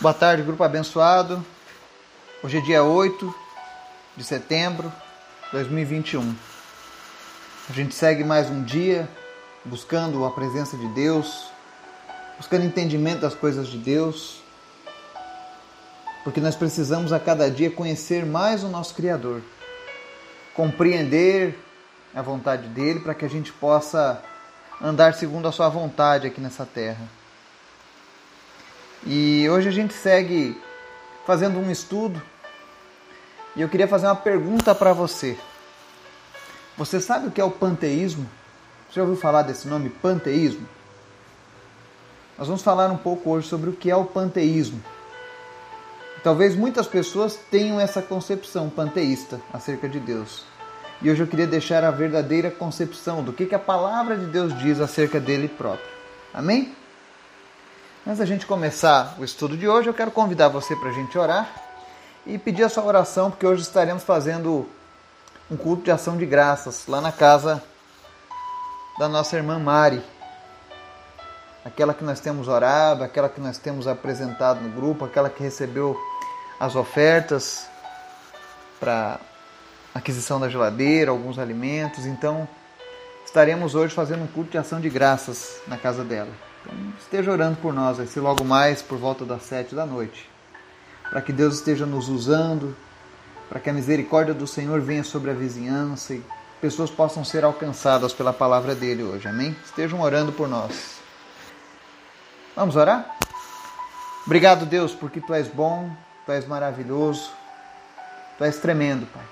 Boa 0.00 0.12
tarde, 0.12 0.42
grupo 0.42 0.64
abençoado. 0.64 1.42
Hoje 2.42 2.58
é 2.58 2.60
dia 2.60 2.82
8 2.82 3.32
de 4.16 4.24
setembro 4.24 4.92
de 5.44 5.52
2021. 5.52 6.34
A 7.70 7.72
gente 7.72 7.94
segue 7.94 8.24
mais 8.24 8.50
um 8.50 8.64
dia 8.64 9.08
buscando 9.64 10.24
a 10.24 10.32
presença 10.32 10.76
de 10.76 10.88
Deus, 10.88 11.46
buscando 12.36 12.64
entendimento 12.64 13.20
das 13.20 13.36
coisas 13.36 13.68
de 13.68 13.78
Deus, 13.78 14.42
porque 16.24 16.40
nós 16.40 16.56
precisamos 16.56 17.12
a 17.12 17.20
cada 17.20 17.48
dia 17.48 17.70
conhecer 17.70 18.26
mais 18.26 18.64
o 18.64 18.68
nosso 18.68 18.96
Criador, 18.96 19.42
compreender 20.54 21.56
a 22.12 22.20
vontade 22.20 22.66
dele 22.66 22.98
para 22.98 23.14
que 23.14 23.24
a 23.24 23.30
gente 23.30 23.52
possa 23.52 24.20
andar 24.82 25.14
segundo 25.14 25.46
a 25.46 25.52
sua 25.52 25.68
vontade 25.68 26.26
aqui 26.26 26.40
nessa 26.40 26.66
terra. 26.66 27.23
E 29.06 29.46
hoje 29.50 29.68
a 29.68 29.72
gente 29.72 29.92
segue 29.92 30.58
fazendo 31.26 31.58
um 31.58 31.70
estudo 31.70 32.20
e 33.54 33.60
eu 33.60 33.68
queria 33.68 33.86
fazer 33.86 34.06
uma 34.06 34.16
pergunta 34.16 34.74
para 34.74 34.94
você. 34.94 35.36
Você 36.76 37.00
sabe 37.00 37.28
o 37.28 37.30
que 37.30 37.40
é 37.40 37.44
o 37.44 37.50
panteísmo? 37.50 38.28
Você 38.88 38.96
já 38.96 39.02
ouviu 39.02 39.16
falar 39.16 39.42
desse 39.42 39.68
nome 39.68 39.90
panteísmo? 39.90 40.66
Nós 42.38 42.48
vamos 42.48 42.62
falar 42.62 42.90
um 42.90 42.96
pouco 42.96 43.30
hoje 43.30 43.46
sobre 43.46 43.68
o 43.68 43.74
que 43.74 43.90
é 43.90 43.96
o 43.96 44.06
panteísmo. 44.06 44.82
Talvez 46.22 46.56
muitas 46.56 46.86
pessoas 46.86 47.38
tenham 47.50 47.78
essa 47.78 48.00
concepção 48.00 48.70
panteísta 48.70 49.38
acerca 49.52 49.86
de 49.86 50.00
Deus. 50.00 50.44
E 51.02 51.10
hoje 51.10 51.22
eu 51.22 51.26
queria 51.26 51.46
deixar 51.46 51.84
a 51.84 51.90
verdadeira 51.90 52.50
concepção 52.50 53.22
do 53.22 53.32
que, 53.32 53.44
que 53.44 53.54
a 53.54 53.58
palavra 53.58 54.16
de 54.16 54.24
Deus 54.24 54.56
diz 54.58 54.80
acerca 54.80 55.20
dele 55.20 55.46
próprio. 55.46 55.86
Amém? 56.32 56.74
Antes 58.06 58.18
da 58.18 58.26
gente 58.26 58.44
começar 58.44 59.16
o 59.18 59.24
estudo 59.24 59.56
de 59.56 59.66
hoje, 59.66 59.88
eu 59.88 59.94
quero 59.94 60.10
convidar 60.10 60.48
você 60.48 60.76
para 60.76 60.90
a 60.90 60.92
gente 60.92 61.16
orar 61.16 61.48
e 62.26 62.36
pedir 62.36 62.62
a 62.62 62.68
sua 62.68 62.84
oração, 62.84 63.30
porque 63.30 63.46
hoje 63.46 63.62
estaremos 63.62 64.02
fazendo 64.02 64.68
um 65.50 65.56
culto 65.56 65.84
de 65.84 65.90
ação 65.90 66.14
de 66.14 66.26
graças 66.26 66.86
lá 66.86 67.00
na 67.00 67.10
casa 67.10 67.64
da 68.98 69.08
nossa 69.08 69.34
irmã 69.36 69.58
Mari. 69.58 70.02
Aquela 71.64 71.94
que 71.94 72.04
nós 72.04 72.20
temos 72.20 72.46
orado, 72.46 73.02
aquela 73.02 73.26
que 73.26 73.40
nós 73.40 73.56
temos 73.56 73.88
apresentado 73.88 74.60
no 74.60 74.68
grupo, 74.68 75.06
aquela 75.06 75.30
que 75.30 75.42
recebeu 75.42 75.98
as 76.60 76.76
ofertas 76.76 77.66
para 78.78 79.18
aquisição 79.94 80.38
da 80.38 80.50
geladeira, 80.50 81.10
alguns 81.10 81.38
alimentos. 81.38 82.04
Então, 82.04 82.46
estaremos 83.24 83.74
hoje 83.74 83.94
fazendo 83.94 84.24
um 84.24 84.26
culto 84.28 84.50
de 84.50 84.58
ação 84.58 84.78
de 84.78 84.90
graças 84.90 85.62
na 85.66 85.78
casa 85.78 86.04
dela. 86.04 86.53
Então, 86.64 86.74
esteja 86.98 87.30
orando 87.30 87.56
por 87.56 87.72
nós, 87.72 87.98
vai 87.98 88.06
ser 88.06 88.20
logo 88.20 88.42
mais 88.42 88.80
por 88.80 88.98
volta 88.98 89.24
das 89.24 89.42
sete 89.42 89.74
da 89.74 89.84
noite. 89.84 90.28
Para 91.10 91.20
que 91.20 91.32
Deus 91.32 91.56
esteja 91.56 91.84
nos 91.84 92.08
usando, 92.08 92.74
para 93.48 93.60
que 93.60 93.68
a 93.68 93.72
misericórdia 93.72 94.32
do 94.32 94.46
Senhor 94.46 94.80
venha 94.80 95.04
sobre 95.04 95.30
a 95.30 95.34
vizinhança 95.34 96.14
e 96.14 96.24
pessoas 96.60 96.90
possam 96.90 97.22
ser 97.22 97.44
alcançadas 97.44 98.12
pela 98.12 98.32
palavra 98.32 98.74
dele 98.74 99.02
hoje. 99.02 99.28
Amém? 99.28 99.54
Estejam 99.64 100.00
orando 100.00 100.32
por 100.32 100.48
nós. 100.48 100.98
Vamos 102.56 102.76
orar? 102.76 103.16
Obrigado, 104.24 104.64
Deus, 104.64 104.92
porque 104.94 105.20
tu 105.20 105.34
és 105.34 105.48
bom, 105.48 105.90
tu 106.24 106.32
és 106.32 106.46
maravilhoso, 106.46 107.30
tu 108.38 108.44
és 108.44 108.56
tremendo, 108.56 109.06
Pai. 109.12 109.24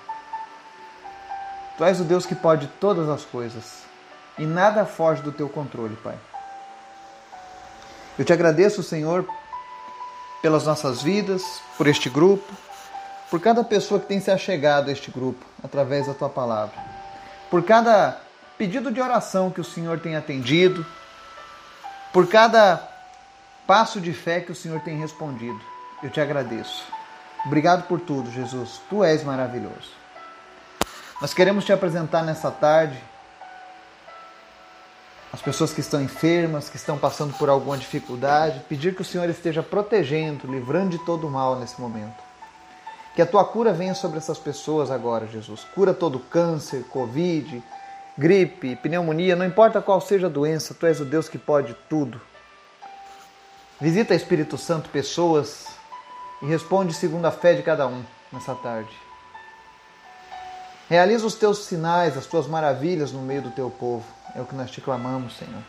Tu 1.78 1.84
és 1.84 1.98
o 2.00 2.05
Deus 2.05 2.27
que 2.27 2.34
pode 2.34 2.67
todas 2.78 3.08
as 3.08 3.24
coisas 3.24 3.84
e 4.39 4.44
nada 4.44 4.84
foge 4.84 5.22
do 5.22 5.33
teu 5.33 5.48
controle, 5.48 5.96
Pai. 5.96 6.19
Eu 8.18 8.24
te 8.24 8.32
agradeço, 8.32 8.82
Senhor, 8.82 9.27
pelas 10.42 10.66
nossas 10.66 11.02
vidas, 11.02 11.42
por 11.78 11.86
este 11.86 12.10
grupo, 12.10 12.52
por 13.30 13.41
cada 13.41 13.64
pessoa 13.64 13.98
que 13.98 14.06
tem 14.06 14.20
se 14.20 14.30
achegado 14.30 14.91
a 14.91 14.92
este 14.92 15.10
grupo 15.10 15.44
através 15.64 16.06
da 16.06 16.14
tua 16.14 16.28
palavra, 16.28 16.74
por 17.50 17.62
cada 17.62 18.20
pedido 18.58 18.90
de 18.90 19.00
oração 19.00 19.50
que 19.50 19.61
o 19.61 19.64
Senhor 19.64 19.98
tem 19.98 20.14
atendido, 20.14 20.84
por 22.12 22.28
cada 22.28 22.86
passo 23.67 24.00
de 24.00 24.12
fé 24.12 24.40
que 24.40 24.52
o 24.52 24.55
Senhor 24.55 24.80
tem 24.80 24.98
respondido. 24.98 25.61
Eu 26.02 26.11
te 26.11 26.20
agradeço. 26.20 26.84
Obrigado 27.46 27.84
por 27.89 27.98
tudo, 28.00 28.30
Jesus. 28.30 28.80
Tu 28.90 29.02
és 29.02 29.24
maravilhoso. 29.24 29.90
Nós 31.20 31.33
queremos 31.33 31.64
te 31.64 31.73
apresentar 31.73 32.23
nessa 32.23 32.50
tarde 32.50 32.98
as 35.32 35.40
pessoas 35.40 35.72
que 35.72 35.80
estão 35.80 36.02
enfermas, 36.02 36.68
que 36.68 36.76
estão 36.76 36.98
passando 36.98 37.32
por 37.38 37.48
alguma 37.48 37.78
dificuldade, 37.78 38.60
pedir 38.68 38.94
que 38.94 39.00
o 39.00 39.04
Senhor 39.04 39.28
esteja 39.30 39.62
protegendo, 39.62 40.46
livrando 40.46 40.90
de 40.90 41.04
todo 41.06 41.26
o 41.26 41.30
mal 41.30 41.56
nesse 41.58 41.80
momento. 41.80 42.22
Que 43.14 43.22
a 43.22 43.26
tua 43.26 43.44
cura 43.44 43.72
venha 43.72 43.94
sobre 43.94 44.18
essas 44.18 44.38
pessoas 44.38 44.90
agora, 44.90 45.26
Jesus. 45.26 45.64
Cura 45.74 45.94
todo 45.94 46.18
câncer, 46.18 46.84
Covid, 46.84 47.62
gripe, 48.16 48.76
pneumonia, 48.76 49.34
não 49.34 49.46
importa 49.46 49.80
qual 49.80 50.00
seja 50.00 50.26
a 50.26 50.30
doença, 50.30 50.74
tu 50.74 50.86
és 50.86 51.00
o 51.00 51.04
Deus 51.04 51.28
que 51.30 51.38
pode 51.38 51.74
tudo. 51.88 52.20
Visita, 53.80 54.14
Espírito 54.14 54.58
Santo, 54.58 54.90
pessoas 54.90 55.66
e 56.42 56.46
responde 56.46 56.92
segundo 56.92 57.24
a 57.24 57.30
fé 57.30 57.54
de 57.54 57.62
cada 57.62 57.86
um 57.86 58.04
nessa 58.30 58.54
tarde. 58.54 58.94
Realiza 60.88 61.26
os 61.26 61.34
teus 61.34 61.64
sinais, 61.64 62.18
as 62.18 62.26
tuas 62.26 62.46
maravilhas 62.46 63.12
no 63.12 63.22
meio 63.22 63.42
do 63.42 63.50
teu 63.50 63.70
povo. 63.70 64.04
É 64.34 64.40
o 64.40 64.46
que 64.46 64.54
nós 64.54 64.70
te 64.70 64.80
clamamos, 64.80 65.36
Senhor. 65.36 65.62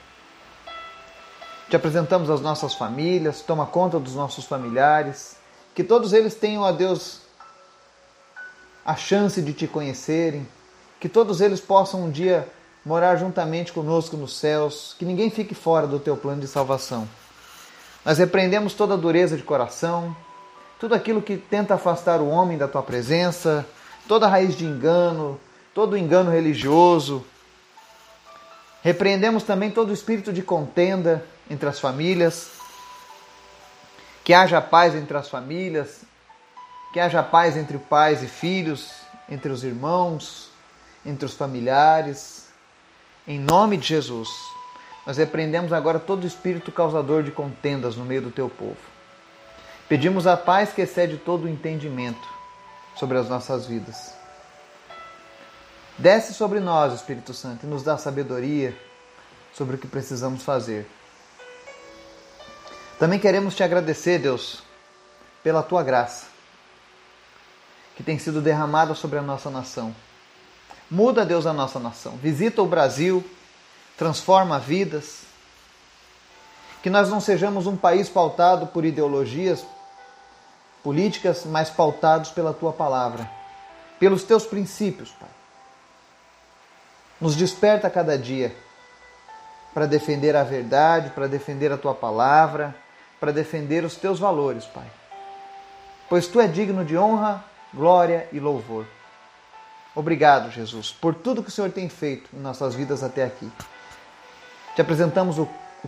Te 1.69 1.75
apresentamos 1.75 2.29
as 2.29 2.41
nossas 2.41 2.73
famílias, 2.73 3.41
toma 3.41 3.65
conta 3.65 3.99
dos 3.99 4.15
nossos 4.15 4.45
familiares, 4.45 5.35
que 5.73 5.83
todos 5.83 6.13
eles 6.13 6.35
tenham 6.35 6.63
a 6.63 6.71
Deus 6.71 7.21
a 8.85 8.95
chance 8.95 9.41
de 9.41 9.53
te 9.53 9.67
conhecerem, 9.67 10.47
que 10.99 11.09
todos 11.09 11.41
eles 11.41 11.59
possam 11.59 12.03
um 12.03 12.11
dia 12.11 12.47
morar 12.85 13.15
juntamente 13.15 13.71
conosco 13.71 14.17
nos 14.17 14.37
céus, 14.37 14.95
que 14.99 15.05
ninguém 15.05 15.29
fique 15.29 15.55
fora 15.55 15.87
do 15.87 15.99
teu 15.99 16.17
plano 16.17 16.41
de 16.41 16.47
salvação. 16.47 17.07
Nós 18.05 18.17
repreendemos 18.17 18.73
toda 18.73 18.97
dureza 18.97 19.37
de 19.37 19.43
coração, 19.43 20.15
tudo 20.79 20.93
aquilo 20.93 21.21
que 21.21 21.37
tenta 21.37 21.75
afastar 21.75 22.19
o 22.19 22.27
homem 22.27 22.57
da 22.57 22.67
tua 22.67 22.83
presença, 22.83 23.65
toda 24.07 24.27
raiz 24.27 24.55
de 24.55 24.65
engano, 24.65 25.39
todo 25.73 25.97
engano 25.97 26.29
religioso, 26.29 27.25
Repreendemos 28.83 29.43
também 29.43 29.71
todo 29.71 29.93
espírito 29.93 30.33
de 30.33 30.41
contenda 30.41 31.25
entre 31.49 31.69
as 31.69 31.79
famílias, 31.79 32.51
que 34.25 34.33
haja 34.33 34.59
paz 34.59 34.93
entre 34.93 35.15
as 35.15 35.29
famílias, 35.29 36.01
que 36.91 36.99
haja 36.99 37.23
paz 37.23 37.55
entre 37.55 37.77
pais 37.77 38.21
e 38.21 38.27
filhos, 38.27 38.91
entre 39.29 39.49
os 39.49 39.63
irmãos, 39.63 40.49
entre 41.05 41.25
os 41.25 41.33
familiares. 41.33 42.49
Em 43.25 43.39
nome 43.39 43.77
de 43.77 43.87
Jesus, 43.87 44.27
nós 45.07 45.15
repreendemos 45.15 45.71
agora 45.71 45.97
todo 45.97 46.27
espírito 46.27 46.69
causador 46.69 47.23
de 47.23 47.31
contendas 47.31 47.95
no 47.95 48.03
meio 48.03 48.21
do 48.21 48.31
teu 48.31 48.49
povo. 48.49 48.75
Pedimos 49.87 50.27
a 50.27 50.35
paz 50.35 50.73
que 50.73 50.81
excede 50.81 51.17
todo 51.17 51.45
o 51.45 51.49
entendimento 51.49 52.27
sobre 52.97 53.17
as 53.17 53.29
nossas 53.29 53.65
vidas. 53.65 54.22
Desce 55.97 56.33
sobre 56.33 56.59
nós, 56.59 56.93
Espírito 56.93 57.33
Santo, 57.33 57.65
e 57.65 57.69
nos 57.69 57.83
dá 57.83 57.97
sabedoria 57.97 58.75
sobre 59.53 59.75
o 59.75 59.79
que 59.79 59.87
precisamos 59.87 60.43
fazer. 60.43 60.87
Também 62.97 63.19
queremos 63.19 63.55
te 63.55 63.63
agradecer, 63.63 64.19
Deus, 64.19 64.63
pela 65.43 65.61
tua 65.61 65.83
graça 65.83 66.33
que 67.95 68.03
tem 68.03 68.17
sido 68.17 68.41
derramada 68.41 68.95
sobre 68.95 69.19
a 69.19 69.21
nossa 69.21 69.49
nação. 69.49 69.95
Muda, 70.89 71.25
Deus, 71.25 71.45
a 71.45 71.53
nossa 71.53 71.79
nação. 71.79 72.17
Visita 72.17 72.61
o 72.61 72.67
Brasil, 72.67 73.23
transforma 73.97 74.59
vidas. 74.59 75.21
Que 76.81 76.89
nós 76.89 77.09
não 77.09 77.21
sejamos 77.21 77.65
um 77.65 77.77
país 77.77 78.09
pautado 78.09 78.67
por 78.67 78.83
ideologias 78.83 79.65
políticas, 80.83 81.45
mas 81.45 81.69
pautados 81.69 82.31
pela 82.31 82.53
tua 82.53 82.73
palavra, 82.73 83.29
pelos 83.99 84.23
teus 84.23 84.45
princípios, 84.45 85.11
Pai. 85.11 85.29
Nos 87.23 87.37
desperta 87.37 87.89
cada 87.89 88.17
dia 88.17 88.53
para 89.73 89.85
defender 89.85 90.35
a 90.35 90.43
verdade, 90.43 91.11
para 91.11 91.25
defender 91.25 91.71
a 91.71 91.77
tua 91.77 91.95
palavra, 91.95 92.75
para 93.17 93.31
defender 93.31 93.85
os 93.85 93.95
teus 93.95 94.19
valores, 94.19 94.65
Pai. 94.65 94.91
Pois 96.09 96.27
tu 96.27 96.41
é 96.41 96.47
digno 96.47 96.83
de 96.83 96.97
honra, 96.97 97.41
glória 97.73 98.27
e 98.33 98.41
louvor. 98.41 98.85
Obrigado, 99.95 100.51
Jesus, 100.51 100.91
por 100.91 101.15
tudo 101.15 101.41
que 101.41 101.47
o 101.47 101.51
Senhor 101.51 101.71
tem 101.71 101.87
feito 101.87 102.29
em 102.33 102.41
nossas 102.41 102.75
vidas 102.75 103.01
até 103.01 103.23
aqui. 103.23 103.49
Te 104.75 104.81
apresentamos 104.81 105.39
o 105.39 105.47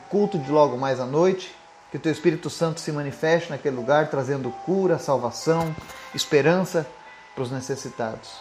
culto 0.10 0.40
de 0.40 0.50
logo 0.50 0.78
mais 0.78 1.02
à 1.02 1.06
noite, 1.06 1.54
que 1.92 1.98
o 1.98 2.00
teu 2.00 2.14
Espírito 2.14 2.50
Santo 2.50 2.80
se 2.80 2.94
manifeste 2.94 3.50
naquele 3.50 3.76
lugar, 3.76 4.10
trazendo 4.10 4.52
cura, 4.66 4.98
salvação, 4.98 5.76
esperança 6.14 6.88
para 7.34 7.44
os 7.44 7.52
necessitados. 7.52 8.38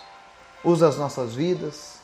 Usa 0.62 0.86
as 0.86 0.96
nossas 0.96 1.34
vidas, 1.34 2.03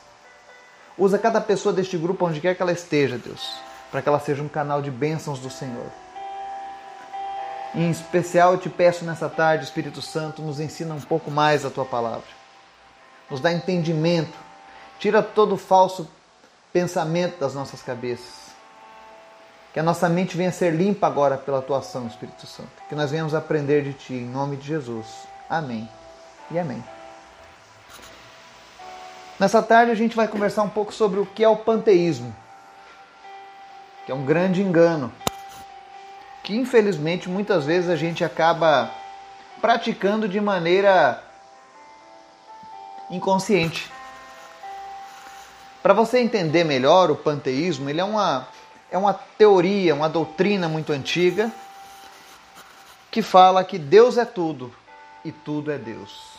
Usa 0.97 1.17
cada 1.17 1.41
pessoa 1.41 1.73
deste 1.73 1.97
grupo 1.97 2.25
onde 2.25 2.39
quer 2.39 2.55
que 2.55 2.61
ela 2.61 2.71
esteja, 2.71 3.17
Deus, 3.17 3.53
para 3.89 4.01
que 4.01 4.09
ela 4.09 4.19
seja 4.19 4.43
um 4.43 4.49
canal 4.49 4.81
de 4.81 4.91
bênçãos 4.91 5.39
do 5.39 5.49
Senhor. 5.49 5.87
Em 7.73 7.89
especial, 7.89 8.53
eu 8.53 8.57
te 8.57 8.69
peço 8.69 9.05
nessa 9.05 9.29
tarde, 9.29 9.63
Espírito 9.63 10.01
Santo, 10.01 10.41
nos 10.41 10.59
ensina 10.59 10.93
um 10.93 10.99
pouco 10.99 11.31
mais 11.31 11.65
a 11.65 11.69
tua 11.69 11.85
palavra. 11.85 12.27
Nos 13.29 13.39
dá 13.39 13.51
entendimento. 13.51 14.37
Tira 14.99 15.23
todo 15.23 15.55
o 15.55 15.57
falso 15.57 16.07
pensamento 16.73 17.39
das 17.39 17.55
nossas 17.55 17.81
cabeças. 17.81 18.51
Que 19.73 19.79
a 19.79 19.83
nossa 19.83 20.09
mente 20.09 20.35
venha 20.35 20.51
ser 20.51 20.73
limpa 20.73 21.07
agora 21.07 21.37
pela 21.37 21.61
tua 21.61 21.79
ação, 21.79 22.07
Espírito 22.07 22.45
Santo. 22.45 22.69
Que 22.89 22.95
nós 22.95 23.09
venhamos 23.09 23.33
aprender 23.33 23.83
de 23.83 23.93
ti, 23.93 24.13
em 24.15 24.27
nome 24.27 24.57
de 24.57 24.67
Jesus. 24.67 25.07
Amém 25.49 25.89
e 26.51 26.59
amém. 26.59 26.83
Nessa 29.41 29.59
tarde 29.59 29.91
a 29.91 29.95
gente 29.95 30.15
vai 30.15 30.27
conversar 30.27 30.61
um 30.61 30.69
pouco 30.69 30.93
sobre 30.93 31.19
o 31.19 31.25
que 31.25 31.43
é 31.43 31.49
o 31.49 31.55
panteísmo, 31.55 32.31
que 34.05 34.11
é 34.11 34.13
um 34.13 34.23
grande 34.23 34.61
engano, 34.61 35.11
que 36.43 36.55
infelizmente 36.55 37.27
muitas 37.27 37.65
vezes 37.65 37.89
a 37.89 37.95
gente 37.95 38.23
acaba 38.23 38.91
praticando 39.59 40.29
de 40.29 40.39
maneira 40.39 41.23
inconsciente. 43.09 43.91
Para 45.81 45.95
você 45.95 46.19
entender 46.19 46.63
melhor 46.63 47.09
o 47.09 47.15
panteísmo, 47.15 47.89
ele 47.89 47.99
é 47.99 48.05
uma, 48.05 48.47
é 48.91 48.97
uma 48.99 49.15
teoria, 49.15 49.95
uma 49.95 50.07
doutrina 50.07 50.69
muito 50.69 50.93
antiga 50.93 51.51
que 53.09 53.23
fala 53.23 53.63
que 53.63 53.79
Deus 53.79 54.19
é 54.19 54.25
tudo 54.25 54.71
e 55.25 55.31
tudo 55.31 55.71
é 55.71 55.79
Deus. 55.79 56.30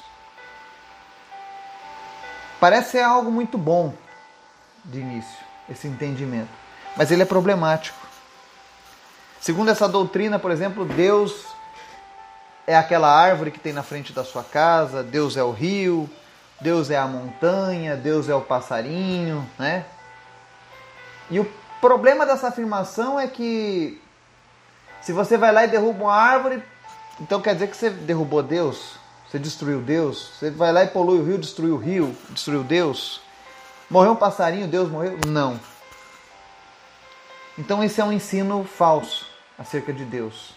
Parece 2.63 2.93
ser 2.93 3.01
algo 3.01 3.29
muito 3.29 3.59
bom 3.59 3.93
de 4.85 5.01
início, 5.01 5.37
esse 5.69 5.89
entendimento, 5.89 6.49
mas 6.97 7.11
ele 7.11 7.23
é 7.23 7.25
problemático. 7.25 7.99
Segundo 9.41 9.73
essa 9.73 9.89
doutrina, 9.89 10.39
por 10.39 10.53
exemplo, 10.53 10.85
Deus 10.85 11.45
é 12.65 12.77
aquela 12.77 13.13
árvore 13.13 13.51
que 13.51 13.59
tem 13.59 13.73
na 13.73 13.83
frente 13.83 14.13
da 14.13 14.23
sua 14.23 14.45
casa, 14.45 15.03
Deus 15.03 15.37
é 15.37 15.43
o 15.43 15.51
rio, 15.51 16.09
Deus 16.61 16.89
é 16.89 16.97
a 16.97 17.05
montanha, 17.05 17.97
Deus 17.97 18.29
é 18.29 18.35
o 18.37 18.41
passarinho, 18.41 19.45
né? 19.59 19.85
E 21.33 21.41
o 21.41 21.53
problema 21.81 22.25
dessa 22.25 22.47
afirmação 22.47 23.19
é 23.19 23.27
que 23.27 24.01
se 25.01 25.13
você 25.13 25.37
vai 25.37 25.51
lá 25.51 25.65
e 25.65 25.69
derruba 25.69 26.05
uma 26.05 26.15
árvore, 26.15 26.63
então 27.21 27.43
quer 27.43 27.55
dizer 27.55 27.67
que 27.67 27.77
você 27.77 27.91
derrubou 27.91 28.41
Deus? 28.41 29.02
Você 29.33 29.39
destruiu 29.39 29.81
Deus? 29.81 30.33
Você 30.39 30.51
vai 30.51 30.71
lá 30.71 30.85
e 30.85 30.89
polui 30.89 31.19
o 31.19 31.25
rio, 31.25 31.39
destruiu 31.39 31.77
o 31.77 31.79
rio, 31.79 32.15
destruiu 32.29 32.63
Deus? 32.63 33.19
Morreu 33.89 34.13
um 34.13 34.17
passarinho, 34.17 34.69
Deus 34.69 34.91
morreu? 34.91 35.19
Não. 35.27 35.59
Então 37.57 37.83
esse 37.83 37.99
é 37.99 38.05
um 38.05 38.13
ensino 38.13 38.63
falso 38.63 39.27
acerca 39.59 39.91
de 39.91 40.05
Deus. 40.05 40.55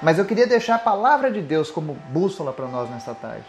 Mas 0.00 0.16
eu 0.16 0.24
queria 0.24 0.46
deixar 0.46 0.76
a 0.76 0.78
palavra 0.78 1.28
de 1.28 1.42
Deus 1.42 1.72
como 1.72 1.94
bússola 1.94 2.52
para 2.52 2.68
nós 2.68 2.88
nesta 2.88 3.16
tarde, 3.16 3.46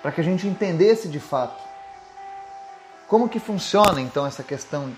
para 0.00 0.12
que 0.12 0.20
a 0.20 0.24
gente 0.24 0.46
entendesse 0.46 1.08
de 1.08 1.18
fato 1.18 1.60
como 3.08 3.28
que 3.28 3.40
funciona 3.40 4.00
então 4.00 4.24
essa 4.24 4.44
questão 4.44 4.96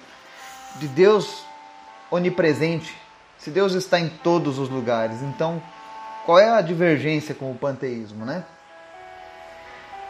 de 0.75 0.87
Deus 0.87 1.43
onipresente, 2.11 2.95
se 3.39 3.51
Deus 3.51 3.73
está 3.73 3.99
em 3.99 4.11
todos 4.11 4.59
os 4.59 4.69
lugares. 4.69 5.23
Então, 5.23 5.63
qual 6.26 6.40
é 6.40 6.50
a 6.50 6.61
divergência 6.61 7.34
com 7.34 7.52
o 7.52 7.55
panteísmo, 7.55 8.26
né? 8.26 8.44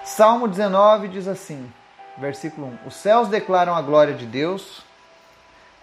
Salmo 0.03 0.49
19 0.49 1.09
diz 1.09 1.29
assim, 1.29 1.71
versículo 2.17 2.69
1: 2.85 2.89
Os 2.89 2.97
céus 2.97 3.29
declaram 3.29 3.77
a 3.77 3.83
glória 3.83 4.15
de 4.15 4.25
Deus, 4.25 4.83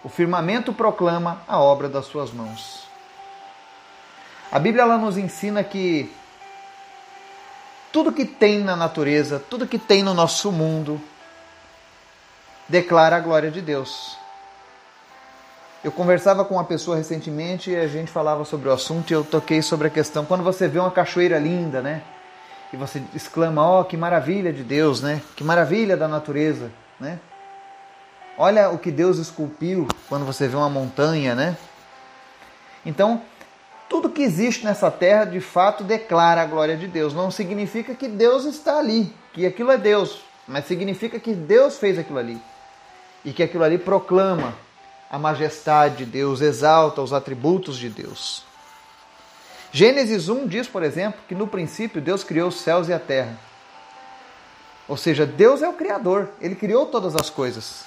o 0.02 0.08
firmamento 0.08 0.72
proclama 0.72 1.40
a 1.46 1.58
obra 1.60 1.88
das 1.88 2.06
suas 2.06 2.32
mãos. 2.32 2.88
A 4.50 4.58
Bíblia 4.58 4.82
ela 4.82 4.98
nos 4.98 5.16
ensina 5.16 5.62
que 5.62 6.12
tudo 7.92 8.12
que 8.12 8.24
tem 8.24 8.58
na 8.58 8.74
natureza, 8.74 9.38
tudo 9.48 9.68
que 9.68 9.78
tem 9.78 10.02
no 10.02 10.12
nosso 10.12 10.50
mundo, 10.50 11.00
declara 12.68 13.16
a 13.16 13.20
glória 13.20 13.52
de 13.52 13.62
Deus. 13.62 14.18
Eu 15.84 15.92
conversava 15.92 16.46
com 16.46 16.54
uma 16.54 16.64
pessoa 16.64 16.96
recentemente 16.96 17.70
e 17.70 17.76
a 17.76 17.86
gente 17.86 18.10
falava 18.10 18.42
sobre 18.46 18.70
o 18.70 18.72
assunto 18.72 19.10
e 19.10 19.12
eu 19.12 19.22
toquei 19.22 19.60
sobre 19.60 19.88
a 19.88 19.90
questão 19.90 20.24
quando 20.24 20.42
você 20.42 20.66
vê 20.66 20.78
uma 20.78 20.90
cachoeira 20.90 21.38
linda, 21.38 21.82
né? 21.82 22.00
E 22.72 22.76
você 22.76 23.02
exclama: 23.14 23.62
"Ó, 23.62 23.80
oh, 23.80 23.84
que 23.84 23.94
maravilha 23.94 24.50
de 24.50 24.62
Deus, 24.62 25.02
né? 25.02 25.20
Que 25.36 25.44
maravilha 25.44 25.94
da 25.94 26.08
natureza, 26.08 26.70
né?" 26.98 27.20
Olha 28.38 28.70
o 28.70 28.78
que 28.78 28.90
Deus 28.90 29.18
esculpiu 29.18 29.86
quando 30.08 30.24
você 30.24 30.48
vê 30.48 30.56
uma 30.56 30.70
montanha, 30.70 31.34
né? 31.34 31.54
Então, 32.86 33.20
tudo 33.86 34.08
que 34.08 34.22
existe 34.22 34.64
nessa 34.64 34.90
terra 34.90 35.26
de 35.26 35.38
fato 35.38 35.84
declara 35.84 36.40
a 36.40 36.46
glória 36.46 36.78
de 36.78 36.88
Deus. 36.88 37.12
Não 37.12 37.30
significa 37.30 37.94
que 37.94 38.08
Deus 38.08 38.46
está 38.46 38.78
ali, 38.78 39.14
que 39.34 39.44
aquilo 39.44 39.70
é 39.70 39.76
Deus, 39.76 40.22
mas 40.48 40.64
significa 40.64 41.20
que 41.20 41.34
Deus 41.34 41.76
fez 41.76 41.98
aquilo 41.98 42.18
ali 42.18 42.40
e 43.22 43.34
que 43.34 43.42
aquilo 43.42 43.64
ali 43.64 43.76
proclama 43.76 44.54
a 45.14 45.18
majestade 45.18 45.98
de 45.98 46.06
Deus, 46.06 46.40
exalta 46.40 47.00
os 47.00 47.12
atributos 47.12 47.76
de 47.78 47.88
Deus. 47.88 48.42
Gênesis 49.70 50.28
1 50.28 50.48
diz, 50.48 50.66
por 50.66 50.82
exemplo, 50.82 51.20
que 51.28 51.36
no 51.36 51.46
princípio 51.46 52.02
Deus 52.02 52.24
criou 52.24 52.48
os 52.48 52.56
céus 52.56 52.88
e 52.88 52.92
a 52.92 52.98
terra. 52.98 53.38
Ou 54.88 54.96
seja, 54.96 55.24
Deus 55.24 55.62
é 55.62 55.68
o 55.68 55.72
Criador, 55.72 56.30
Ele 56.40 56.56
criou 56.56 56.86
todas 56.86 57.14
as 57.14 57.30
coisas. 57.30 57.84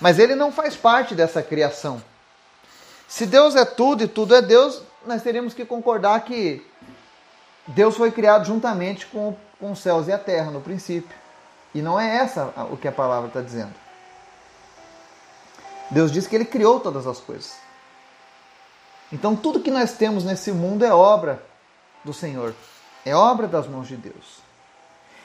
Mas 0.00 0.18
Ele 0.18 0.34
não 0.34 0.50
faz 0.50 0.74
parte 0.74 1.14
dessa 1.14 1.42
criação. 1.42 2.02
Se 3.06 3.26
Deus 3.26 3.54
é 3.54 3.66
tudo 3.66 4.04
e 4.04 4.08
tudo 4.08 4.34
é 4.34 4.40
Deus, 4.40 4.82
nós 5.06 5.22
teríamos 5.22 5.52
que 5.52 5.66
concordar 5.66 6.24
que 6.24 6.66
Deus 7.66 7.98
foi 7.98 8.10
criado 8.10 8.46
juntamente 8.46 9.04
com, 9.04 9.36
com 9.60 9.72
os 9.72 9.78
céus 9.78 10.08
e 10.08 10.12
a 10.12 10.18
terra 10.18 10.50
no 10.50 10.62
princípio. 10.62 11.14
E 11.74 11.82
não 11.82 12.00
é 12.00 12.16
essa 12.16 12.46
o 12.70 12.78
que 12.78 12.88
a 12.88 12.92
palavra 12.92 13.28
está 13.28 13.42
dizendo. 13.42 13.74
Deus 15.92 16.10
diz 16.10 16.26
que 16.26 16.34
Ele 16.34 16.44
criou 16.44 16.80
todas 16.80 17.06
as 17.06 17.18
coisas. 17.18 17.54
Então 19.12 19.36
tudo 19.36 19.60
que 19.60 19.70
nós 19.70 19.92
temos 19.92 20.24
nesse 20.24 20.50
mundo 20.50 20.84
é 20.84 20.92
obra 20.92 21.42
do 22.02 22.14
Senhor, 22.14 22.54
é 23.04 23.14
obra 23.14 23.46
das 23.46 23.68
mãos 23.68 23.86
de 23.86 23.96
Deus. 23.96 24.40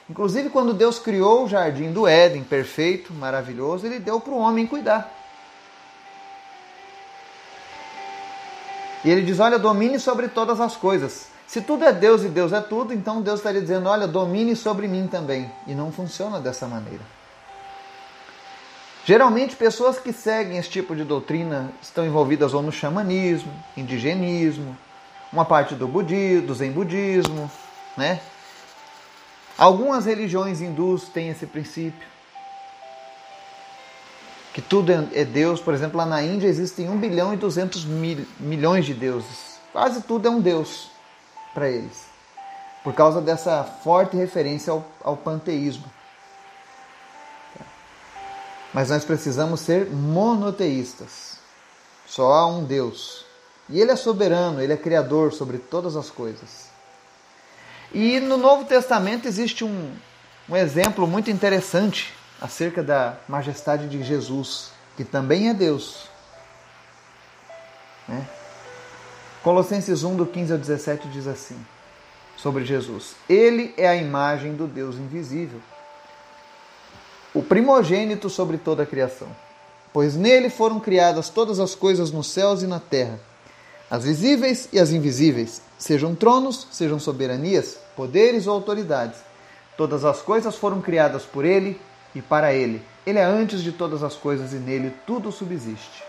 Inclusive, 0.10 0.50
quando 0.50 0.74
Deus 0.74 1.00
criou 1.00 1.44
o 1.44 1.50
jardim 1.50 1.92
do 1.92 2.08
Éden, 2.08 2.44
perfeito, 2.44 3.14
maravilhoso, 3.14 3.86
Ele 3.86 4.00
deu 4.00 4.20
para 4.20 4.34
o 4.34 4.38
homem 4.38 4.66
cuidar. 4.66 5.14
E 9.04 9.10
Ele 9.10 9.22
diz: 9.22 9.40
Olha, 9.40 9.60
domine 9.60 10.00
sobre 10.00 10.28
todas 10.28 10.62
as 10.62 10.76
coisas. 10.76 11.28
Se 11.46 11.62
tudo 11.62 11.84
é 11.84 11.94
Deus 11.94 12.24
e 12.24 12.30
Deus 12.30 12.52
é 12.52 12.62
tudo, 12.62 12.94
então 12.94 13.22
Deus 13.22 13.40
estaria 13.40 13.62
dizendo: 13.62 13.90
Olha, 13.90 14.08
domine 14.08 14.56
sobre 14.56 14.88
mim 14.88 15.08
também. 15.08 15.52
E 15.66 15.74
não 15.74 15.92
funciona 15.92 16.40
dessa 16.40 16.68
maneira. 16.68 17.17
Geralmente, 19.08 19.56
pessoas 19.56 19.98
que 19.98 20.12
seguem 20.12 20.58
esse 20.58 20.70
tipo 20.70 20.94
de 20.94 21.06
doutrina 21.06 21.72
estão 21.82 22.06
envolvidas 22.06 22.54
ou 22.54 22.62
no 22.62 22.74
xamanismo, 22.74 23.54
indigenismo, 23.78 24.78
uma 25.32 25.46
parte 25.46 25.76
do 25.76 25.88
budismo, 25.88 26.48
do 26.48 26.54
zen 26.54 26.74
budismo, 26.74 27.50
né? 27.96 28.20
Algumas 29.58 30.06
religiões 30.06 30.60
hindus 30.60 31.08
têm 31.08 31.30
esse 31.30 31.46
princípio, 31.46 32.06
que 34.54 34.62
tudo 34.62 34.92
é 34.92 35.24
Deus. 35.24 35.62
Por 35.62 35.74
exemplo, 35.74 35.98
lá 35.98 36.06
na 36.06 36.22
Índia 36.22 36.50
existem 36.50 36.90
1 36.90 36.98
bilhão 36.98 37.34
e 37.34 37.38
200 37.38 37.86
mil, 37.86 38.26
milhões 38.38 38.86
de 38.86 38.94
deuses. 38.94 39.58
Quase 39.72 40.02
tudo 40.02 40.28
é 40.28 40.30
um 40.30 40.42
Deus 40.42 40.92
para 41.54 41.70
eles, 41.70 42.10
por 42.84 42.94
causa 42.94 43.22
dessa 43.22 43.64
forte 43.64 44.18
referência 44.18 44.74
ao, 44.74 44.86
ao 45.02 45.16
panteísmo. 45.16 45.96
Mas 48.78 48.90
nós 48.90 49.04
precisamos 49.04 49.62
ser 49.62 49.88
monoteístas. 49.88 51.40
Só 52.06 52.32
há 52.32 52.46
um 52.46 52.64
Deus. 52.64 53.26
E 53.68 53.82
Ele 53.82 53.90
é 53.90 53.96
soberano, 53.96 54.62
Ele 54.62 54.72
é 54.72 54.78
criador 54.78 55.34
sobre 55.34 55.58
todas 55.58 55.96
as 55.96 56.12
coisas. 56.12 56.68
E 57.92 58.20
no 58.20 58.38
Novo 58.38 58.66
Testamento 58.66 59.28
existe 59.28 59.64
um, 59.64 59.92
um 60.48 60.56
exemplo 60.56 61.08
muito 61.08 61.32
interessante 61.32 62.14
acerca 62.40 62.84
da 62.84 63.18
majestade 63.28 63.90
de 63.90 64.04
Jesus, 64.04 64.70
que 64.96 65.04
também 65.04 65.50
é 65.50 65.56
Deus. 65.56 66.08
Né? 68.08 68.28
Colossenses 69.42 70.04
1, 70.04 70.18
do 70.18 70.26
15 70.28 70.54
ao 70.54 70.60
17, 70.60 71.08
diz 71.08 71.26
assim 71.26 71.58
sobre 72.36 72.64
Jesus: 72.64 73.16
Ele 73.28 73.74
é 73.76 73.88
a 73.88 73.96
imagem 73.96 74.56
do 74.56 74.68
Deus 74.68 74.98
invisível 74.98 75.60
o 77.38 77.44
primogênito 77.44 78.32
sobre 78.32 78.58
toda 78.58 78.82
a 78.82 78.86
criação. 78.86 79.28
Pois 79.94 80.16
nele 80.16 80.50
foram 80.50 80.80
criadas 80.80 81.30
todas 81.30 81.60
as 81.60 81.76
coisas 81.76 82.12
nos 82.12 82.32
céus 82.32 82.64
e 82.64 82.68
na 82.68 82.80
terra, 82.80 83.20
as 83.92 84.06
visíveis 84.06 84.68
e 84.74 84.80
as 84.80 84.90
invisíveis, 84.90 85.62
sejam 85.78 86.16
tronos, 86.16 86.68
sejam 86.72 87.00
soberanias, 87.00 87.78
poderes 87.96 88.48
ou 88.48 88.56
autoridades. 88.56 89.20
Todas 89.78 90.04
as 90.04 90.20
coisas 90.20 90.56
foram 90.56 90.82
criadas 90.82 91.24
por 91.24 91.46
ele 91.46 91.80
e 92.16 92.24
para 92.24 92.54
ele. 92.54 92.82
Ele 93.06 93.20
é 93.20 93.24
antes 93.24 93.62
de 93.62 93.72
todas 93.72 94.02
as 94.02 94.16
coisas 94.16 94.52
e 94.52 94.56
nele 94.56 94.92
tudo 95.06 95.32
subsiste. 95.32 96.04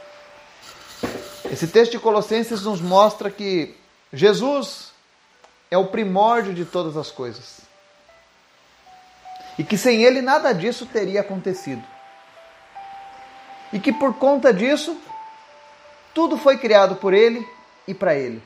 Esse 1.53 1.67
texto 1.67 1.93
de 1.93 1.99
Colossenses 1.99 2.63
nos 2.63 2.81
mostra 2.81 3.31
que 3.31 3.77
Jesus 4.13 4.93
é 5.71 5.77
o 5.77 5.89
primórdio 5.89 6.55
de 6.55 6.65
todas 6.65 6.97
as 6.97 7.11
coisas. 7.11 7.68
E 9.59 9.65
que 9.65 9.77
sem 9.77 10.05
ele 10.05 10.23
nada 10.23 10.55
disso 10.55 10.87
teria 10.87 11.21
acontecido. 11.21 11.83
E 13.73 13.81
que 13.81 13.93
por 13.93 14.15
conta 14.15 14.55
disso, 14.55 14.97
tudo 16.15 16.39
foi 16.39 16.57
criado 16.57 16.97
por 16.97 17.13
ele 17.13 17.47
e 17.87 17.93
para 17.93 18.15
ele. 18.15 18.43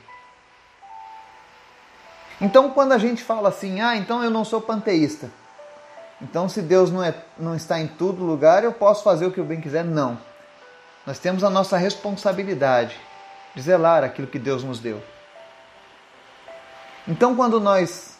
Então, 2.41 2.71
quando 2.71 2.93
a 2.93 2.99
gente 2.99 3.23
fala 3.23 3.51
assim, 3.51 3.81
ah, 3.81 3.95
então 3.95 4.25
eu 4.25 4.31
não 4.31 4.45
sou 4.45 4.61
panteísta. 4.61 5.31
Então, 6.21 6.49
se 6.49 6.63
Deus 6.63 6.91
não, 6.91 7.03
é, 7.03 7.15
não 7.39 7.55
está 7.55 7.79
em 7.79 7.87
todo 7.87 8.25
lugar, 8.25 8.65
eu 8.65 8.73
posso 8.73 9.05
fazer 9.05 9.27
o 9.27 9.31
que 9.31 9.39
eu 9.39 9.45
bem 9.45 9.61
quiser? 9.61 9.85
Não. 9.85 10.19
Nós 11.07 11.19
temos 11.19 11.45
a 11.45 11.51
nossa 11.51 11.77
responsabilidade 11.77 12.99
de 13.55 13.63
zelar 13.63 14.03
aquilo 14.03 14.29
que 14.29 14.39
Deus 14.39 14.65
nos 14.65 14.81
deu. 14.81 15.03
Então, 17.07 17.35
quando 17.35 17.61
nós 17.61 18.12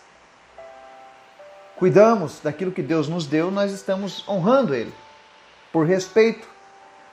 cuidamos 1.83 2.39
daquilo 2.39 2.71
que 2.71 2.81
Deus 2.81 3.09
nos 3.09 3.27
deu, 3.27 3.51
nós 3.51 3.73
estamos 3.73 4.25
honrando 4.29 4.73
Ele, 4.73 4.95
por 5.73 5.85
respeito, 5.85 6.47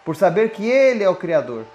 por 0.05 0.15
saber 0.15 0.51
que 0.51 0.63
Ele 0.69 1.03
é 1.03 1.09
o 1.09 1.15
Criador. 1.15 1.65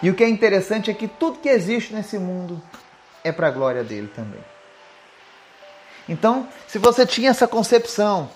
E 0.00 0.08
o 0.08 0.14
que 0.14 0.22
é 0.22 0.28
interessante 0.28 0.92
é 0.92 0.94
que 0.94 1.08
tudo 1.08 1.40
que 1.40 1.48
existe 1.48 1.92
nesse 1.92 2.20
mundo 2.20 2.62
é 3.24 3.32
para 3.32 3.48
a 3.48 3.50
glória 3.50 3.82
dele 3.82 4.06
também. 4.14 4.38
Então, 6.08 6.46
se 6.68 6.78
você 6.78 7.04
tinha 7.04 7.30
essa 7.30 7.48
concepção, 7.48 8.30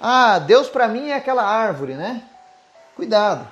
ah, 0.00 0.38
Deus 0.38 0.70
para 0.70 0.88
mim 0.88 1.10
é 1.10 1.16
aquela 1.16 1.44
árvore, 1.44 1.96
né? 1.96 2.22
Cuidado. 2.96 3.46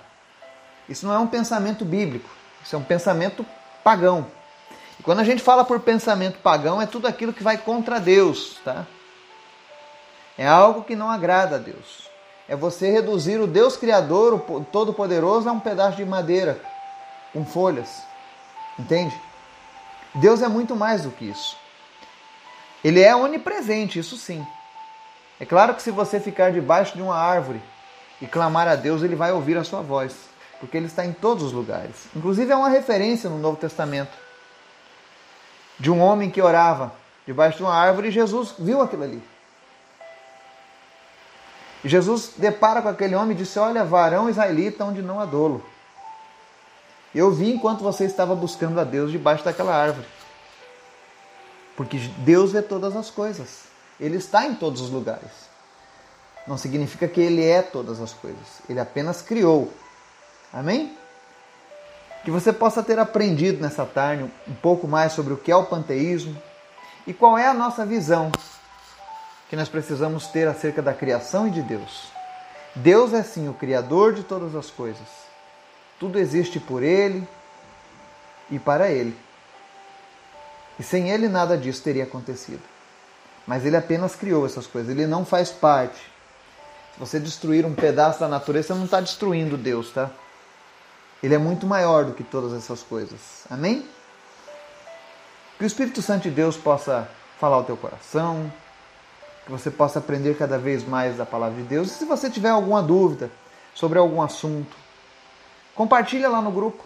Isso 0.88 1.06
não 1.06 1.12
é 1.12 1.18
um 1.18 1.26
pensamento 1.26 1.84
bíblico, 1.84 2.30
isso 2.64 2.74
é 2.74 2.78
um 2.78 2.82
pensamento 2.82 3.44
pagão. 3.84 4.26
E 5.00 5.02
quando 5.02 5.20
a 5.20 5.24
gente 5.24 5.42
fala 5.42 5.64
por 5.64 5.80
pensamento 5.80 6.40
pagão, 6.40 6.78
é 6.80 6.84
tudo 6.84 7.06
aquilo 7.08 7.32
que 7.32 7.42
vai 7.42 7.56
contra 7.56 7.98
Deus, 7.98 8.58
tá? 8.62 8.86
É 10.36 10.46
algo 10.46 10.84
que 10.84 10.94
não 10.94 11.10
agrada 11.10 11.56
a 11.56 11.58
Deus. 11.58 12.06
É 12.46 12.54
você 12.54 12.90
reduzir 12.90 13.40
o 13.40 13.46
Deus 13.46 13.78
Criador, 13.78 14.34
o 14.34 14.62
Todo-Poderoso, 14.62 15.48
a 15.48 15.52
um 15.52 15.58
pedaço 15.58 15.96
de 15.96 16.04
madeira 16.04 16.60
com 17.32 17.46
folhas. 17.46 18.02
Entende? 18.78 19.18
Deus 20.16 20.42
é 20.42 20.48
muito 20.48 20.76
mais 20.76 21.04
do 21.04 21.10
que 21.10 21.24
isso. 21.30 21.56
Ele 22.84 23.00
é 23.00 23.16
onipresente, 23.16 23.98
isso 23.98 24.18
sim. 24.18 24.46
É 25.40 25.46
claro 25.46 25.74
que 25.74 25.82
se 25.82 25.90
você 25.90 26.20
ficar 26.20 26.52
debaixo 26.52 26.94
de 26.94 27.00
uma 27.00 27.16
árvore 27.16 27.62
e 28.20 28.26
clamar 28.26 28.68
a 28.68 28.76
Deus, 28.76 29.02
ele 29.02 29.16
vai 29.16 29.32
ouvir 29.32 29.56
a 29.56 29.64
sua 29.64 29.80
voz, 29.80 30.14
porque 30.58 30.76
ele 30.76 30.88
está 30.88 31.06
em 31.06 31.12
todos 31.14 31.42
os 31.42 31.52
lugares. 31.52 32.06
Inclusive 32.14 32.52
é 32.52 32.56
uma 32.56 32.68
referência 32.68 33.30
no 33.30 33.38
Novo 33.38 33.56
Testamento 33.56 34.28
de 35.80 35.90
um 35.90 36.00
homem 36.00 36.30
que 36.30 36.40
orava 36.40 36.92
debaixo 37.26 37.56
de 37.56 37.62
uma 37.64 37.74
árvore 37.74 38.08
e 38.08 38.12
Jesus 38.12 38.54
viu 38.58 38.80
aquilo 38.82 39.02
ali. 39.02 39.22
E 41.82 41.88
Jesus 41.88 42.34
depara 42.36 42.82
com 42.82 42.88
aquele 42.88 43.14
homem 43.14 43.32
e 43.32 43.38
disse: 43.38 43.58
Olha, 43.58 43.82
varão 43.82 44.28
israelita 44.28 44.84
onde 44.84 45.00
não 45.00 45.18
há 45.18 45.24
dolo. 45.24 45.64
Eu 47.14 47.30
vi 47.32 47.52
enquanto 47.52 47.80
você 47.80 48.04
estava 48.04 48.36
buscando 48.36 48.78
a 48.78 48.84
Deus 48.84 49.10
debaixo 49.10 49.44
daquela 49.44 49.74
árvore. 49.74 50.06
Porque 51.76 51.96
Deus 52.18 52.52
vê 52.52 52.60
todas 52.60 52.94
as 52.94 53.10
coisas. 53.10 53.64
Ele 53.98 54.18
está 54.18 54.46
em 54.46 54.54
todos 54.54 54.82
os 54.82 54.90
lugares. 54.90 55.48
Não 56.46 56.58
significa 56.58 57.08
que 57.08 57.20
ele 57.20 57.44
é 57.44 57.62
todas 57.62 58.00
as 58.00 58.12
coisas. 58.12 58.60
Ele 58.68 58.78
apenas 58.78 59.22
criou. 59.22 59.72
Amém? 60.52 60.96
Que 62.24 62.30
você 62.30 62.52
possa 62.52 62.82
ter 62.82 62.98
aprendido 62.98 63.60
nessa 63.60 63.84
tarde 63.84 64.24
um 64.46 64.54
pouco 64.54 64.86
mais 64.86 65.12
sobre 65.12 65.32
o 65.32 65.36
que 65.36 65.50
é 65.50 65.56
o 65.56 65.64
panteísmo 65.64 66.36
e 67.06 67.14
qual 67.14 67.38
é 67.38 67.46
a 67.46 67.54
nossa 67.54 67.84
visão 67.86 68.30
que 69.48 69.56
nós 69.56 69.68
precisamos 69.68 70.28
ter 70.28 70.46
acerca 70.46 70.80
da 70.80 70.94
criação 70.94 71.48
e 71.48 71.50
de 71.50 71.60
Deus. 71.62 72.12
Deus 72.74 73.12
é 73.12 73.22
sim 73.22 73.48
o 73.48 73.54
Criador 73.54 74.14
de 74.14 74.22
todas 74.22 74.54
as 74.54 74.70
coisas. 74.70 75.06
Tudo 75.98 76.18
existe 76.18 76.60
por 76.60 76.82
Ele 76.84 77.26
e 78.48 78.58
para 78.58 78.90
Ele. 78.90 79.16
E 80.78 80.82
sem 80.82 81.10
Ele 81.10 81.28
nada 81.28 81.58
disso 81.58 81.82
teria 81.82 82.04
acontecido. 82.04 82.62
Mas 83.44 83.66
Ele 83.66 83.76
apenas 83.76 84.14
criou 84.14 84.46
essas 84.46 84.66
coisas, 84.66 84.90
Ele 84.90 85.06
não 85.06 85.24
faz 85.24 85.50
parte. 85.50 85.98
Se 86.94 87.00
você 87.00 87.18
destruir 87.18 87.66
um 87.66 87.74
pedaço 87.74 88.20
da 88.20 88.28
natureza, 88.28 88.68
você 88.68 88.74
não 88.74 88.84
está 88.84 89.00
destruindo 89.00 89.56
Deus, 89.56 89.90
tá? 89.90 90.10
Ele 91.22 91.34
é 91.34 91.38
muito 91.38 91.66
maior 91.66 92.04
do 92.04 92.14
que 92.14 92.24
todas 92.24 92.52
essas 92.52 92.82
coisas. 92.82 93.44
Amém? 93.50 93.86
Que 95.58 95.64
o 95.64 95.66
Espírito 95.66 96.00
Santo 96.00 96.22
de 96.22 96.30
Deus 96.30 96.56
possa 96.56 97.08
falar 97.38 97.56
ao 97.56 97.64
teu 97.64 97.76
coração, 97.76 98.50
que 99.44 99.50
você 99.50 99.70
possa 99.70 99.98
aprender 99.98 100.36
cada 100.36 100.58
vez 100.58 100.86
mais 100.86 101.16
da 101.16 101.26
palavra 101.26 101.56
de 101.56 101.68
Deus. 101.68 101.90
E 101.90 101.94
se 101.94 102.04
você 102.04 102.30
tiver 102.30 102.50
alguma 102.50 102.82
dúvida 102.82 103.30
sobre 103.74 103.98
algum 103.98 104.22
assunto, 104.22 104.76
compartilha 105.74 106.28
lá 106.28 106.40
no 106.40 106.50
grupo. 106.50 106.82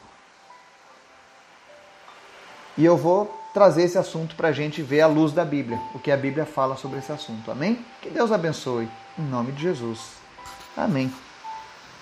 E 2.76 2.84
eu 2.84 2.96
vou 2.96 3.40
trazer 3.52 3.82
esse 3.82 3.96
assunto 3.96 4.34
para 4.34 4.48
a 4.48 4.52
gente 4.52 4.82
ver 4.82 5.00
à 5.00 5.06
luz 5.06 5.32
da 5.32 5.44
Bíblia, 5.44 5.80
o 5.94 5.98
que 6.00 6.10
a 6.10 6.16
Bíblia 6.16 6.44
fala 6.44 6.76
sobre 6.76 6.98
esse 6.98 7.12
assunto. 7.12 7.50
Amém? 7.52 7.84
Que 8.02 8.10
Deus 8.10 8.32
abençoe. 8.32 8.88
Em 9.16 9.22
nome 9.22 9.52
de 9.52 9.62
Jesus. 9.62 10.00
Amém. 10.76 11.12